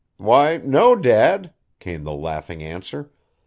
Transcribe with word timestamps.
"Why 0.17 0.57
no, 0.57 0.95
dad," 0.95 1.53
came 1.77 2.05
the 2.05 2.11
laughing 2.13 2.63
answer. 2.63 3.11